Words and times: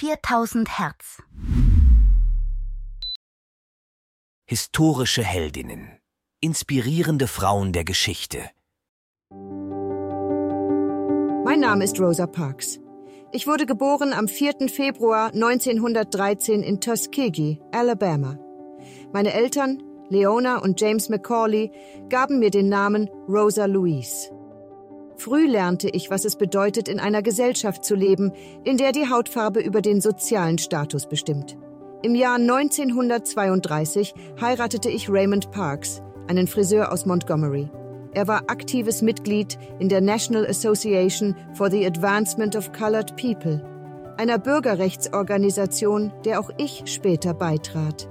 4000 0.00 0.78
Hertz. 0.78 1.20
Historische 4.48 5.24
Heldinnen. 5.24 5.98
Inspirierende 6.40 7.26
Frauen 7.26 7.72
der 7.72 7.82
Geschichte. 7.82 8.48
Mein 11.44 11.58
Name 11.58 11.82
ist 11.82 11.98
Rosa 11.98 12.28
Parks. 12.28 12.78
Ich 13.32 13.48
wurde 13.48 13.66
geboren 13.66 14.12
am 14.12 14.28
4. 14.28 14.68
Februar 14.68 15.32
1913 15.34 16.62
in 16.62 16.80
Tuskegee, 16.80 17.58
Alabama. 17.72 18.38
Meine 19.12 19.32
Eltern, 19.32 19.82
Leona 20.10 20.58
und 20.58 20.80
James 20.80 21.08
Macaulay, 21.08 21.72
gaben 22.08 22.38
mir 22.38 22.50
den 22.50 22.68
Namen 22.68 23.10
Rosa 23.26 23.64
Louise. 23.64 24.30
Früh 25.18 25.48
lernte 25.48 25.88
ich, 25.88 26.10
was 26.10 26.24
es 26.24 26.36
bedeutet, 26.36 26.88
in 26.88 27.00
einer 27.00 27.22
Gesellschaft 27.22 27.84
zu 27.84 27.96
leben, 27.96 28.32
in 28.62 28.76
der 28.76 28.92
die 28.92 29.10
Hautfarbe 29.10 29.60
über 29.60 29.82
den 29.82 30.00
sozialen 30.00 30.58
Status 30.58 31.06
bestimmt. 31.06 31.58
Im 32.02 32.14
Jahr 32.14 32.36
1932 32.36 34.14
heiratete 34.40 34.88
ich 34.88 35.10
Raymond 35.10 35.50
Parks, 35.50 36.02
einen 36.28 36.46
Friseur 36.46 36.92
aus 36.92 37.04
Montgomery. 37.04 37.68
Er 38.12 38.28
war 38.28 38.44
aktives 38.46 39.02
Mitglied 39.02 39.58
in 39.80 39.88
der 39.88 40.00
National 40.00 40.46
Association 40.46 41.34
for 41.52 41.68
the 41.68 41.84
Advancement 41.84 42.54
of 42.54 42.70
Colored 42.70 43.16
People, 43.16 43.60
einer 44.18 44.38
Bürgerrechtsorganisation, 44.38 46.12
der 46.24 46.38
auch 46.38 46.50
ich 46.58 46.84
später 46.84 47.34
beitrat. 47.34 48.08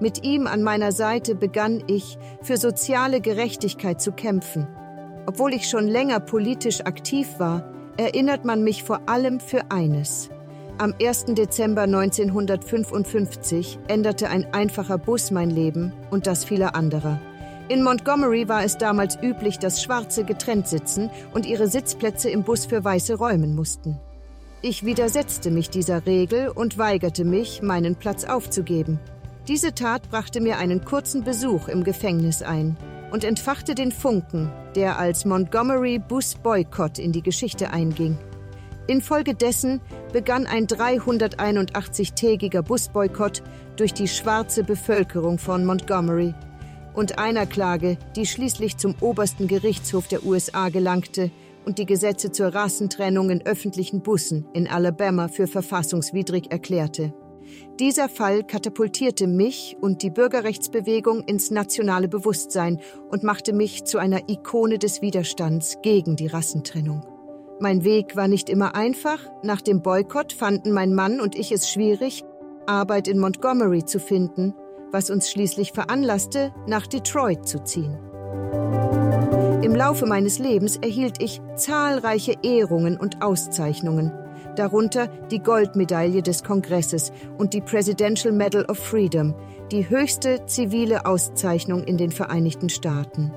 Mit 0.00 0.22
ihm 0.22 0.46
an 0.46 0.62
meiner 0.62 0.92
Seite 0.92 1.34
begann 1.34 1.82
ich, 1.86 2.18
für 2.42 2.58
soziale 2.58 3.22
Gerechtigkeit 3.22 4.02
zu 4.02 4.12
kämpfen– 4.12 4.68
obwohl 5.26 5.54
ich 5.54 5.68
schon 5.68 5.88
länger 5.88 6.20
politisch 6.20 6.80
aktiv 6.82 7.28
war, 7.38 7.64
erinnert 7.96 8.44
man 8.44 8.62
mich 8.62 8.82
vor 8.82 9.08
allem 9.08 9.40
für 9.40 9.70
eines. 9.70 10.30
Am 10.78 10.92
1. 11.00 11.26
Dezember 11.26 11.82
1955 11.82 13.78
änderte 13.86 14.28
ein 14.28 14.52
einfacher 14.52 14.98
Bus 14.98 15.30
mein 15.30 15.50
Leben 15.50 15.92
und 16.10 16.26
das 16.26 16.44
vieler 16.44 16.74
anderer. 16.74 17.20
In 17.68 17.82
Montgomery 17.82 18.48
war 18.48 18.64
es 18.64 18.76
damals 18.76 19.16
üblich, 19.22 19.58
dass 19.58 19.82
Schwarze 19.82 20.24
getrennt 20.24 20.66
sitzen 20.66 21.10
und 21.32 21.46
ihre 21.46 21.68
Sitzplätze 21.68 22.28
im 22.28 22.42
Bus 22.42 22.66
für 22.66 22.84
Weiße 22.84 23.14
räumen 23.14 23.54
mussten. 23.54 23.98
Ich 24.62 24.84
widersetzte 24.84 25.50
mich 25.50 25.70
dieser 25.70 26.04
Regel 26.06 26.48
und 26.48 26.76
weigerte 26.76 27.24
mich, 27.24 27.62
meinen 27.62 27.94
Platz 27.94 28.24
aufzugeben. 28.24 28.98
Diese 29.46 29.74
Tat 29.74 30.10
brachte 30.10 30.40
mir 30.40 30.58
einen 30.58 30.84
kurzen 30.84 31.22
Besuch 31.22 31.68
im 31.68 31.84
Gefängnis 31.84 32.42
ein 32.42 32.76
und 33.14 33.22
entfachte 33.22 33.76
den 33.76 33.92
Funken, 33.92 34.50
der 34.74 34.98
als 34.98 35.24
Montgomery 35.24 36.00
Bus 36.00 36.34
Boycott 36.34 36.98
in 36.98 37.12
die 37.12 37.22
Geschichte 37.22 37.70
einging. 37.70 38.18
Infolgedessen 38.88 39.80
begann 40.12 40.48
ein 40.48 40.66
381-tägiger 40.66 42.62
Busboykott 42.62 43.44
durch 43.76 43.94
die 43.94 44.08
schwarze 44.08 44.64
Bevölkerung 44.64 45.38
von 45.38 45.64
Montgomery 45.64 46.34
und 46.92 47.20
einer 47.20 47.46
Klage, 47.46 47.98
die 48.16 48.26
schließlich 48.26 48.78
zum 48.78 48.96
obersten 49.00 49.46
Gerichtshof 49.46 50.08
der 50.08 50.26
USA 50.26 50.68
gelangte 50.68 51.30
und 51.64 51.78
die 51.78 51.86
Gesetze 51.86 52.32
zur 52.32 52.48
Rassentrennung 52.48 53.30
in 53.30 53.46
öffentlichen 53.46 54.02
Bussen 54.02 54.44
in 54.54 54.66
Alabama 54.66 55.28
für 55.28 55.46
verfassungswidrig 55.46 56.50
erklärte. 56.50 57.14
Dieser 57.80 58.08
Fall 58.08 58.44
katapultierte 58.44 59.26
mich 59.26 59.76
und 59.80 60.02
die 60.02 60.10
Bürgerrechtsbewegung 60.10 61.22
ins 61.24 61.50
nationale 61.50 62.08
Bewusstsein 62.08 62.80
und 63.10 63.22
machte 63.22 63.52
mich 63.52 63.84
zu 63.84 63.98
einer 63.98 64.28
Ikone 64.28 64.78
des 64.78 65.02
Widerstands 65.02 65.78
gegen 65.82 66.16
die 66.16 66.28
Rassentrennung. 66.28 67.04
Mein 67.60 67.84
Weg 67.84 68.16
war 68.16 68.28
nicht 68.28 68.48
immer 68.48 68.74
einfach. 68.74 69.18
Nach 69.42 69.60
dem 69.60 69.82
Boykott 69.82 70.32
fanden 70.32 70.72
mein 70.72 70.94
Mann 70.94 71.20
und 71.20 71.36
ich 71.36 71.52
es 71.52 71.70
schwierig, 71.70 72.24
Arbeit 72.66 73.08
in 73.08 73.18
Montgomery 73.18 73.84
zu 73.84 74.00
finden, 74.00 74.54
was 74.90 75.10
uns 75.10 75.30
schließlich 75.30 75.72
veranlasste, 75.72 76.52
nach 76.66 76.86
Detroit 76.86 77.46
zu 77.46 77.62
ziehen. 77.62 77.98
Im 79.62 79.74
Laufe 79.74 80.06
meines 80.06 80.38
Lebens 80.38 80.76
erhielt 80.76 81.22
ich 81.22 81.40
zahlreiche 81.56 82.34
Ehrungen 82.42 82.96
und 82.96 83.22
Auszeichnungen, 83.22 84.12
darunter 84.56 85.08
die 85.30 85.40
Goldmedaille 85.40 86.22
des 86.22 86.44
Kongresses 86.44 87.12
und 87.38 87.54
die 87.54 87.60
Presidential 87.60 88.32
Medal 88.32 88.64
of 88.66 88.78
Freedom, 88.78 89.34
die 89.70 89.88
höchste 89.88 90.46
zivile 90.46 91.06
Auszeichnung 91.06 91.84
in 91.84 91.96
den 91.96 92.10
Vereinigten 92.10 92.68
Staaten. 92.68 93.32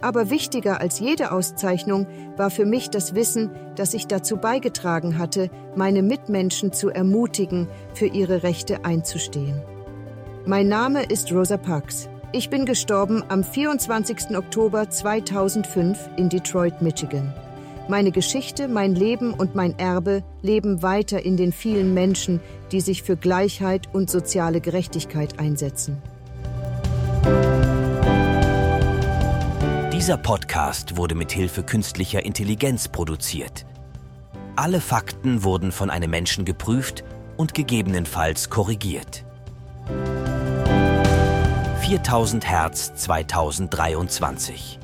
Aber 0.00 0.30
wichtiger 0.30 0.80
als 0.80 0.98
jede 0.98 1.30
Auszeichnung 1.30 2.06
war 2.36 2.50
für 2.50 2.66
mich 2.66 2.90
das 2.90 3.14
Wissen, 3.14 3.50
dass 3.76 3.94
ich 3.94 4.08
dazu 4.08 4.36
beigetragen 4.36 5.16
hatte, 5.16 5.48
meine 5.76 6.02
Mitmenschen 6.02 6.72
zu 6.72 6.90
ermutigen, 6.90 7.68
für 7.94 8.06
ihre 8.06 8.42
Rechte 8.42 8.84
einzustehen. 8.84 9.62
Mein 10.44 10.66
Name 10.66 11.04
ist 11.04 11.32
Rosa 11.32 11.56
Parks. 11.56 12.08
Ich 12.32 12.50
bin 12.50 12.66
gestorben 12.66 13.22
am 13.28 13.44
24. 13.44 14.36
Oktober 14.36 14.90
2005 14.90 16.10
in 16.16 16.28
Detroit, 16.28 16.82
Michigan. 16.82 17.32
Meine 17.92 18.10
Geschichte, 18.10 18.68
mein 18.68 18.94
Leben 18.94 19.34
und 19.34 19.54
mein 19.54 19.78
Erbe 19.78 20.24
leben 20.40 20.80
weiter 20.80 21.22
in 21.26 21.36
den 21.36 21.52
vielen 21.52 21.92
Menschen, 21.92 22.40
die 22.72 22.80
sich 22.80 23.02
für 23.02 23.18
Gleichheit 23.18 23.90
und 23.92 24.08
soziale 24.08 24.62
Gerechtigkeit 24.62 25.38
einsetzen. 25.38 26.00
Dieser 29.92 30.16
Podcast 30.16 30.96
wurde 30.96 31.14
mit 31.14 31.32
Hilfe 31.32 31.64
künstlicher 31.64 32.24
Intelligenz 32.24 32.88
produziert. 32.88 33.66
Alle 34.56 34.80
Fakten 34.80 35.44
wurden 35.44 35.70
von 35.70 35.90
einem 35.90 36.12
Menschen 36.12 36.46
geprüft 36.46 37.04
und 37.36 37.52
gegebenenfalls 37.52 38.48
korrigiert. 38.48 39.26
4000 41.82 42.48
Hertz 42.48 42.94
2023 42.94 44.78